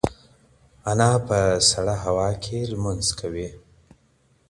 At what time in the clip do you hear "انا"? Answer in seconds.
0.91-1.11